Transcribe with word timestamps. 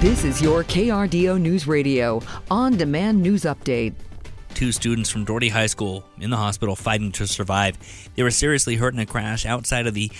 This 0.00 0.24
is 0.24 0.40
your 0.40 0.64
KRDO 0.64 1.38
News 1.38 1.66
Radio 1.66 2.22
on 2.50 2.78
demand 2.78 3.20
news 3.20 3.42
update. 3.42 3.92
Two 4.54 4.72
students 4.72 5.10
from 5.10 5.26
Doherty 5.26 5.50
High 5.50 5.66
School 5.66 6.06
in 6.18 6.30
the 6.30 6.38
hospital 6.38 6.74
fighting 6.74 7.12
to 7.12 7.26
survive. 7.26 7.76
They 8.14 8.22
were 8.22 8.30
seriously 8.30 8.76
hurt 8.76 8.94
in 8.94 9.00
a 9.00 9.04
crash 9.04 9.44
outside 9.44 9.86
of 9.86 9.92
the 9.92 10.10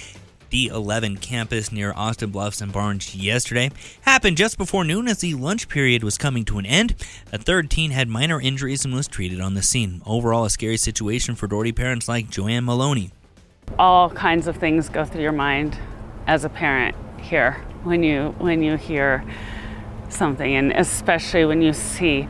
D11 0.51 1.23
campus 1.23 1.73
near 1.73 1.95
Austin 1.97 2.29
Bluffs 2.29 2.61
and 2.61 2.75
Barnes 2.75 3.15
yesterday. 3.15 3.71
Happened 4.03 4.37
just 4.37 4.59
before 4.59 4.85
noon 4.85 5.09
as 5.09 5.21
the 5.21 5.33
lunch 5.33 5.67
period 5.71 6.05
was 6.05 6.19
coming 6.19 6.45
to 6.45 6.59
an 6.59 6.67
end. 6.67 6.95
A 7.33 7.39
third 7.39 7.71
teen 7.71 7.91
had 7.91 8.07
minor 8.07 8.39
injuries 8.39 8.85
and 8.85 8.93
was 8.93 9.09
treated 9.09 9.41
on 9.41 9.55
the 9.55 9.63
scene. 9.63 10.03
Overall, 10.05 10.45
a 10.45 10.51
scary 10.51 10.77
situation 10.77 11.35
for 11.37 11.47
Doherty 11.47 11.73
parents 11.73 12.07
like 12.07 12.29
Joanne 12.29 12.67
Maloney. 12.67 13.13
All 13.79 14.11
kinds 14.11 14.47
of 14.47 14.59
things 14.59 14.91
go 14.91 15.07
through 15.07 15.23
your 15.23 15.33
mind 15.33 15.79
as 16.27 16.45
a 16.45 16.51
parent 16.51 16.95
here 17.23 17.65
when 17.83 18.03
you 18.03 18.35
when 18.39 18.63
you 18.63 18.77
hear 18.77 19.25
something 20.13 20.55
and 20.55 20.73
especially 20.73 21.45
when 21.45 21.63
you 21.63 21.73
see 21.73 22.29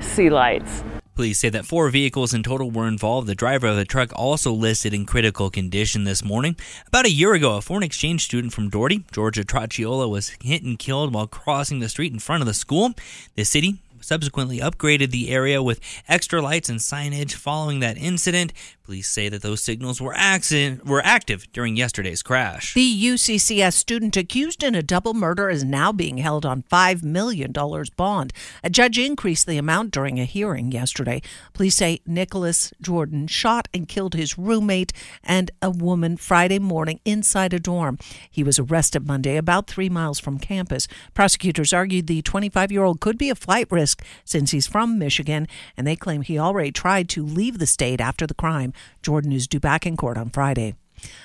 sea 0.00 0.30
lights. 0.30 0.84
Police 1.14 1.38
say 1.38 1.48
that 1.50 1.64
four 1.64 1.90
vehicles 1.90 2.34
in 2.34 2.42
total 2.42 2.72
were 2.72 2.88
involved. 2.88 3.28
The 3.28 3.36
driver 3.36 3.68
of 3.68 3.76
the 3.76 3.84
truck 3.84 4.10
also 4.16 4.52
listed 4.52 4.92
in 4.92 5.06
critical 5.06 5.48
condition 5.48 6.02
this 6.02 6.24
morning. 6.24 6.56
About 6.88 7.06
a 7.06 7.10
year 7.10 7.34
ago, 7.34 7.56
a 7.56 7.60
foreign 7.60 7.84
exchange 7.84 8.24
student 8.24 8.52
from 8.52 8.68
Doherty, 8.68 9.04
Georgia 9.12 9.44
Traciola, 9.44 10.10
was 10.10 10.30
hit 10.42 10.64
and 10.64 10.76
killed 10.76 11.14
while 11.14 11.28
crossing 11.28 11.78
the 11.78 11.88
street 11.88 12.12
in 12.12 12.18
front 12.18 12.42
of 12.42 12.48
the 12.48 12.54
school. 12.54 12.94
The 13.36 13.44
city 13.44 13.78
subsequently 14.00 14.58
upgraded 14.58 15.10
the 15.10 15.30
area 15.30 15.62
with 15.62 15.80
extra 16.08 16.42
lights 16.42 16.68
and 16.68 16.80
signage 16.80 17.34
following 17.34 17.80
that 17.80 17.96
incident. 17.96 18.52
Police 18.84 19.08
say 19.08 19.30
that 19.30 19.40
those 19.40 19.62
signals 19.62 19.98
were 19.98 20.12
accident, 20.14 20.84
were 20.84 21.00
active 21.02 21.50
during 21.54 21.74
yesterday's 21.74 22.22
crash. 22.22 22.74
The 22.74 23.04
UCCS 23.04 23.72
student 23.72 24.14
accused 24.14 24.62
in 24.62 24.74
a 24.74 24.82
double 24.82 25.14
murder 25.14 25.48
is 25.48 25.64
now 25.64 25.90
being 25.90 26.18
held 26.18 26.44
on 26.44 26.64
$5 26.70 27.02
million 27.02 27.50
bond. 27.96 28.34
A 28.62 28.68
judge 28.68 28.98
increased 28.98 29.46
the 29.46 29.56
amount 29.56 29.90
during 29.90 30.20
a 30.20 30.26
hearing 30.26 30.70
yesterday. 30.70 31.22
Police 31.54 31.76
say 31.76 32.02
Nicholas 32.04 32.74
Jordan 32.78 33.26
shot 33.26 33.68
and 33.72 33.88
killed 33.88 34.12
his 34.12 34.36
roommate 34.36 34.92
and 35.22 35.50
a 35.62 35.70
woman 35.70 36.18
Friday 36.18 36.58
morning 36.58 37.00
inside 37.06 37.54
a 37.54 37.58
dorm. 37.58 37.96
He 38.30 38.44
was 38.44 38.58
arrested 38.58 39.06
Monday 39.06 39.38
about 39.38 39.66
three 39.66 39.88
miles 39.88 40.20
from 40.20 40.38
campus. 40.38 40.88
Prosecutors 41.14 41.72
argued 41.72 42.06
the 42.06 42.20
25 42.20 42.70
year 42.70 42.84
old 42.84 43.00
could 43.00 43.16
be 43.16 43.30
a 43.30 43.34
flight 43.34 43.66
risk 43.70 44.04
since 44.26 44.50
he's 44.50 44.66
from 44.66 44.98
Michigan, 44.98 45.48
and 45.74 45.86
they 45.86 45.96
claim 45.96 46.20
he 46.20 46.38
already 46.38 46.70
tried 46.70 47.08
to 47.08 47.24
leave 47.24 47.58
the 47.58 47.66
state 47.66 47.98
after 47.98 48.26
the 48.26 48.34
crime. 48.34 48.73
Jordan 49.02 49.32
is 49.32 49.46
due 49.46 49.60
back 49.60 49.86
in 49.86 49.96
court 49.96 50.16
on 50.16 50.30
Friday. 50.30 50.74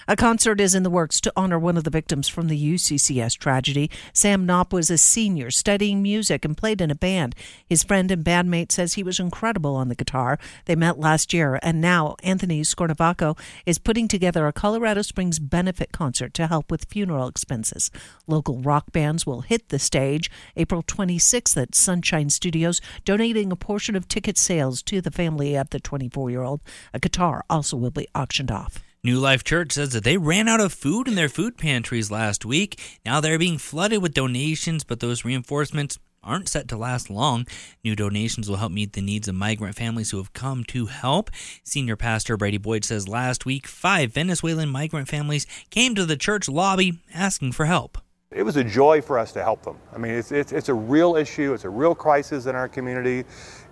A 0.07 0.15
concert 0.15 0.59
is 0.59 0.73
in 0.73 0.83
the 0.83 0.89
works 0.89 1.21
to 1.21 1.33
honor 1.35 1.59
one 1.59 1.77
of 1.77 1.83
the 1.83 1.89
victims 1.89 2.27
from 2.27 2.47
the 2.47 2.73
UCCS 2.73 3.37
tragedy. 3.37 3.91
Sam 4.13 4.45
Knopp 4.45 4.73
was 4.73 4.89
a 4.89 4.97
senior 4.97 5.51
studying 5.51 6.01
music 6.01 6.43
and 6.43 6.57
played 6.57 6.81
in 6.81 6.89
a 6.89 6.95
band. 6.95 7.35
His 7.67 7.83
friend 7.83 8.09
and 8.09 8.23
bandmate 8.23 8.71
says 8.71 8.93
he 8.93 9.03
was 9.03 9.19
incredible 9.19 9.75
on 9.75 9.87
the 9.87 9.95
guitar. 9.95 10.39
They 10.65 10.75
met 10.75 10.99
last 10.99 11.33
year, 11.33 11.59
and 11.61 11.79
now 11.79 12.15
Anthony 12.23 12.61
Scornavaco 12.61 13.37
is 13.65 13.77
putting 13.77 14.07
together 14.07 14.47
a 14.47 14.53
Colorado 14.53 15.01
Springs 15.01 15.39
benefit 15.39 15.91
concert 15.91 16.33
to 16.33 16.47
help 16.47 16.71
with 16.71 16.85
funeral 16.89 17.27
expenses. 17.27 17.91
Local 18.27 18.61
rock 18.61 18.91
bands 18.91 19.25
will 19.25 19.41
hit 19.41 19.69
the 19.69 19.79
stage 19.79 20.31
April 20.55 20.81
26th 20.83 21.55
at 21.61 21.75
Sunshine 21.75 22.29
Studios, 22.29 22.81
donating 23.05 23.51
a 23.51 23.55
portion 23.55 23.95
of 23.95 24.07
ticket 24.07 24.37
sales 24.37 24.81
to 24.83 25.01
the 25.01 25.11
family 25.11 25.55
of 25.55 25.69
the 25.69 25.79
24 25.79 26.29
year 26.29 26.41
old. 26.41 26.61
A 26.93 26.99
guitar 26.99 27.43
also 27.49 27.77
will 27.77 27.91
be 27.91 28.07
auctioned 28.15 28.51
off. 28.51 28.83
New 29.01 29.17
Life 29.17 29.45
Church 29.45 29.71
says 29.71 29.93
that 29.93 30.03
they 30.03 30.17
ran 30.17 30.49
out 30.49 30.59
of 30.59 30.73
food 30.73 31.07
in 31.07 31.15
their 31.15 31.29
food 31.29 31.57
pantries 31.57 32.11
last 32.11 32.43
week. 32.43 32.99
Now 33.05 33.21
they're 33.21 33.39
being 33.39 33.57
flooded 33.57 34.01
with 34.01 34.13
donations, 34.13 34.83
but 34.83 34.99
those 34.99 35.23
reinforcements 35.23 35.97
aren't 36.21 36.49
set 36.49 36.67
to 36.67 36.75
last 36.75 37.09
long. 37.09 37.47
New 37.81 37.95
donations 37.95 38.49
will 38.49 38.57
help 38.57 38.73
meet 38.73 38.91
the 38.91 39.01
needs 39.01 39.29
of 39.29 39.35
migrant 39.35 39.75
families 39.75 40.11
who 40.11 40.17
have 40.17 40.33
come 40.33 40.65
to 40.65 40.87
help. 40.87 41.29
Senior 41.63 41.95
Pastor 41.95 42.35
Brady 42.35 42.57
Boyd 42.57 42.83
says 42.83 43.07
last 43.07 43.45
week, 43.45 43.67
five 43.67 44.11
Venezuelan 44.11 44.67
migrant 44.67 45.07
families 45.07 45.47
came 45.69 45.95
to 45.95 46.03
the 46.03 46.17
church 46.17 46.49
lobby 46.49 46.99
asking 47.13 47.53
for 47.53 47.67
help. 47.67 47.99
It 48.31 48.43
was 48.43 48.57
a 48.57 48.63
joy 48.63 49.01
for 49.01 49.17
us 49.17 49.31
to 49.31 49.41
help 49.41 49.63
them. 49.63 49.77
I 49.95 49.97
mean, 49.97 50.11
it's, 50.11 50.31
it's, 50.31 50.51
it's 50.51 50.69
a 50.69 50.73
real 50.73 51.15
issue, 51.15 51.53
it's 51.53 51.63
a 51.63 51.69
real 51.69 51.95
crisis 51.95 52.45
in 52.45 52.55
our 52.55 52.67
community, 52.67 53.23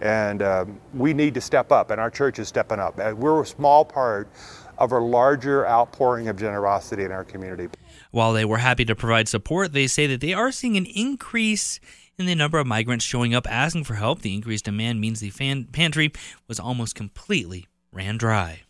and 0.01 0.41
um, 0.41 0.79
we 0.95 1.13
need 1.13 1.35
to 1.35 1.41
step 1.41 1.71
up, 1.71 1.91
and 1.91 2.01
our 2.01 2.09
church 2.09 2.39
is 2.39 2.47
stepping 2.47 2.79
up. 2.79 2.97
We're 2.97 3.41
a 3.41 3.45
small 3.45 3.85
part 3.85 4.29
of 4.77 4.91
a 4.91 4.99
larger 4.99 5.67
outpouring 5.67 6.27
of 6.27 6.37
generosity 6.37 7.03
in 7.03 7.11
our 7.11 7.23
community. 7.23 7.69
While 8.11 8.33
they 8.33 8.45
were 8.45 8.57
happy 8.57 8.85
to 8.85 8.95
provide 8.95 9.27
support, 9.27 9.73
they 9.73 9.87
say 9.87 10.07
that 10.07 10.21
they 10.21 10.33
are 10.33 10.51
seeing 10.51 10.77
an 10.77 10.85
increase 10.85 11.79
in 12.17 12.25
the 12.25 12.35
number 12.35 12.57
of 12.57 12.67
migrants 12.67 13.05
showing 13.05 13.33
up 13.33 13.47
asking 13.49 13.83
for 13.83 13.95
help. 13.95 14.21
The 14.21 14.33
increased 14.33 14.65
demand 14.65 14.99
means 14.99 15.19
the 15.19 15.29
fan- 15.29 15.65
pantry 15.65 16.11
was 16.47 16.59
almost 16.59 16.95
completely 16.95 17.67
ran 17.91 18.17
dry. 18.17 18.61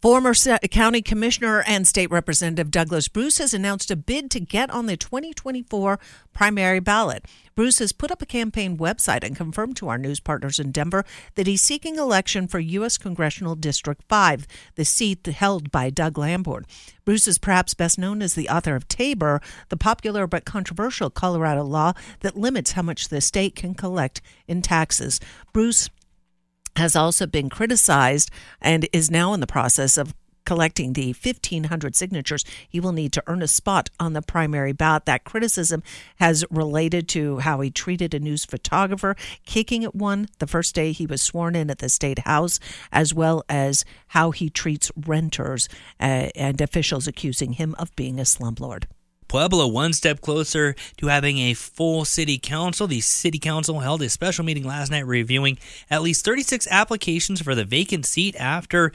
Former 0.00 0.32
County 0.70 1.02
Commissioner 1.02 1.62
and 1.66 1.86
State 1.86 2.10
Representative 2.10 2.70
Douglas 2.70 3.06
Bruce 3.06 3.36
has 3.36 3.52
announced 3.52 3.90
a 3.90 3.96
bid 3.96 4.30
to 4.30 4.40
get 4.40 4.70
on 4.70 4.86
the 4.86 4.96
2024 4.96 6.00
primary 6.32 6.80
ballot. 6.80 7.26
Bruce 7.54 7.80
has 7.80 7.92
put 7.92 8.10
up 8.10 8.22
a 8.22 8.26
campaign 8.26 8.78
website 8.78 9.22
and 9.22 9.36
confirmed 9.36 9.76
to 9.76 9.88
our 9.88 9.98
news 9.98 10.18
partners 10.18 10.58
in 10.58 10.72
Denver 10.72 11.04
that 11.34 11.46
he's 11.46 11.60
seeking 11.60 11.96
election 11.96 12.48
for 12.48 12.58
U.S. 12.58 12.96
Congressional 12.96 13.54
District 13.54 14.02
5, 14.08 14.46
the 14.76 14.86
seat 14.86 15.26
held 15.26 15.70
by 15.70 15.90
Doug 15.90 16.16
Lamborn. 16.16 16.64
Bruce 17.04 17.28
is 17.28 17.36
perhaps 17.36 17.74
best 17.74 17.98
known 17.98 18.22
as 18.22 18.32
the 18.32 18.48
author 18.48 18.76
of 18.76 18.88
Tabor, 18.88 19.42
the 19.68 19.76
popular 19.76 20.26
but 20.26 20.46
controversial 20.46 21.10
Colorado 21.10 21.62
law 21.62 21.92
that 22.20 22.38
limits 22.38 22.72
how 22.72 22.80
much 22.82 23.08
the 23.08 23.20
state 23.20 23.54
can 23.54 23.74
collect 23.74 24.22
in 24.48 24.62
taxes. 24.62 25.20
Bruce 25.52 25.90
has 26.76 26.96
also 26.96 27.26
been 27.26 27.48
criticized 27.48 28.30
and 28.60 28.88
is 28.92 29.10
now 29.10 29.32
in 29.32 29.40
the 29.40 29.46
process 29.46 29.96
of 29.96 30.14
collecting 30.44 30.94
the 30.94 31.14
1,500 31.22 31.94
signatures 31.94 32.44
he 32.68 32.80
will 32.80 32.92
need 32.92 33.12
to 33.12 33.22
earn 33.26 33.42
a 33.42 33.46
spot 33.46 33.88
on 34.00 34.14
the 34.14 34.22
primary 34.22 34.72
ballot. 34.72 35.04
That 35.04 35.22
criticism 35.24 35.82
has 36.16 36.44
related 36.50 37.08
to 37.10 37.38
how 37.38 37.60
he 37.60 37.70
treated 37.70 38.14
a 38.14 38.18
news 38.18 38.44
photographer, 38.44 39.14
kicking 39.46 39.84
at 39.84 39.94
one 39.94 40.26
the 40.38 40.46
first 40.46 40.74
day 40.74 40.92
he 40.92 41.06
was 41.06 41.22
sworn 41.22 41.54
in 41.54 41.70
at 41.70 41.78
the 41.78 41.88
state 41.88 42.20
house, 42.20 42.58
as 42.90 43.14
well 43.14 43.44
as 43.48 43.84
how 44.08 44.30
he 44.30 44.50
treats 44.50 44.90
renters 44.96 45.68
uh, 46.00 46.30
and 46.34 46.60
officials 46.60 47.06
accusing 47.06 47.52
him 47.52 47.76
of 47.78 47.94
being 47.94 48.18
a 48.18 48.24
slumlord. 48.24 48.84
Pueblo 49.30 49.68
one 49.68 49.92
step 49.92 50.20
closer 50.20 50.74
to 50.96 51.06
having 51.06 51.38
a 51.38 51.54
full 51.54 52.04
city 52.04 52.36
council. 52.36 52.88
The 52.88 53.00
city 53.00 53.38
council 53.38 53.78
held 53.78 54.02
a 54.02 54.08
special 54.08 54.44
meeting 54.44 54.64
last 54.64 54.90
night 54.90 55.06
reviewing 55.06 55.56
at 55.88 56.02
least 56.02 56.24
36 56.24 56.66
applications 56.68 57.40
for 57.40 57.54
the 57.54 57.64
vacant 57.64 58.06
seat 58.06 58.34
after 58.34 58.90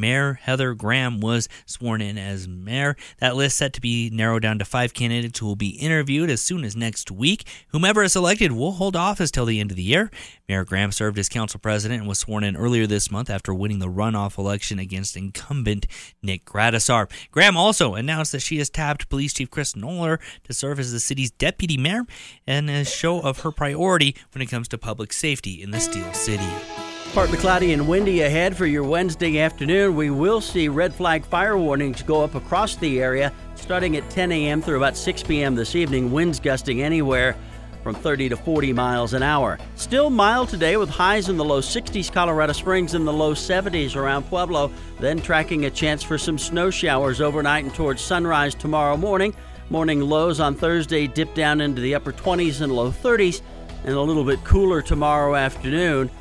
Mayor 0.00 0.34
Heather 0.42 0.74
Graham 0.74 1.20
was 1.20 1.48
sworn 1.66 2.00
in 2.00 2.16
as 2.16 2.48
mayor. 2.48 2.96
That 3.18 3.36
list 3.36 3.58
set 3.58 3.74
to 3.74 3.80
be 3.80 4.10
narrowed 4.10 4.42
down 4.42 4.58
to 4.58 4.64
five 4.64 4.94
candidates 4.94 5.38
who 5.38 5.46
will 5.46 5.56
be 5.56 5.70
interviewed 5.70 6.30
as 6.30 6.40
soon 6.40 6.64
as 6.64 6.74
next 6.74 7.10
week. 7.10 7.46
Whomever 7.68 8.02
is 8.02 8.12
selected 8.12 8.52
will 8.52 8.72
hold 8.72 8.96
office 8.96 9.30
till 9.30 9.44
the 9.44 9.60
end 9.60 9.70
of 9.70 9.76
the 9.76 9.82
year. 9.82 10.10
Mayor 10.48 10.64
Graham 10.64 10.90
served 10.90 11.18
as 11.18 11.28
council 11.28 11.60
president 11.60 12.00
and 12.00 12.08
was 12.08 12.18
sworn 12.18 12.44
in 12.44 12.56
earlier 12.56 12.86
this 12.86 13.10
month 13.10 13.30
after 13.30 13.52
winning 13.52 13.78
the 13.78 13.88
runoff 13.88 14.38
election 14.38 14.78
against 14.78 15.16
incumbent 15.16 15.86
Nick 16.22 16.44
Gradisar. 16.44 17.10
Graham 17.30 17.56
also 17.56 17.94
announced 17.94 18.32
that 18.32 18.40
she 18.40 18.58
has 18.58 18.70
tapped 18.70 19.08
Police 19.08 19.34
Chief 19.34 19.50
Chris 19.50 19.74
Noeller 19.74 20.18
to 20.44 20.54
serve 20.54 20.80
as 20.80 20.92
the 20.92 21.00
city's 21.00 21.30
deputy 21.30 21.76
mayor 21.76 22.06
and 22.46 22.70
a 22.70 22.84
show 22.84 23.20
of 23.20 23.40
her 23.40 23.52
priority 23.52 24.16
when 24.32 24.42
it 24.42 24.46
comes 24.46 24.66
to 24.68 24.78
public 24.78 25.12
safety 25.12 25.62
in 25.62 25.70
the 25.70 25.80
Steel 25.80 26.12
City. 26.12 26.79
Partly 27.12 27.38
cloudy 27.38 27.72
and 27.72 27.88
windy 27.88 28.20
ahead 28.20 28.56
for 28.56 28.66
your 28.66 28.84
Wednesday 28.84 29.40
afternoon. 29.40 29.96
We 29.96 30.10
will 30.10 30.40
see 30.40 30.68
red 30.68 30.94
flag 30.94 31.24
fire 31.24 31.58
warnings 31.58 32.02
go 32.02 32.22
up 32.22 32.36
across 32.36 32.76
the 32.76 33.02
area 33.02 33.32
starting 33.56 33.96
at 33.96 34.08
10 34.10 34.30
a.m. 34.30 34.62
through 34.62 34.76
about 34.76 34.96
6 34.96 35.24
p.m. 35.24 35.56
this 35.56 35.74
evening. 35.74 36.12
Winds 36.12 36.38
gusting 36.38 36.82
anywhere 36.82 37.36
from 37.82 37.96
30 37.96 38.28
to 38.28 38.36
40 38.36 38.72
miles 38.72 39.12
an 39.12 39.24
hour. 39.24 39.58
Still 39.74 40.08
mild 40.08 40.50
today 40.50 40.76
with 40.76 40.88
highs 40.88 41.28
in 41.28 41.36
the 41.36 41.44
low 41.44 41.60
60s, 41.60 42.12
Colorado 42.12 42.52
Springs 42.52 42.94
in 42.94 43.04
the 43.04 43.12
low 43.12 43.34
70s 43.34 43.96
around 43.96 44.22
Pueblo. 44.28 44.70
Then 45.00 45.20
tracking 45.20 45.64
a 45.64 45.70
chance 45.70 46.04
for 46.04 46.16
some 46.16 46.38
snow 46.38 46.70
showers 46.70 47.20
overnight 47.20 47.64
and 47.64 47.74
towards 47.74 48.00
sunrise 48.00 48.54
tomorrow 48.54 48.96
morning. 48.96 49.34
Morning 49.68 50.00
lows 50.00 50.38
on 50.38 50.54
Thursday 50.54 51.08
dip 51.08 51.34
down 51.34 51.60
into 51.60 51.80
the 51.80 51.96
upper 51.96 52.12
20s 52.12 52.60
and 52.60 52.72
low 52.72 52.92
30s, 52.92 53.42
and 53.84 53.94
a 53.94 54.00
little 54.00 54.24
bit 54.24 54.44
cooler 54.44 54.80
tomorrow 54.80 55.34
afternoon. 55.34 56.08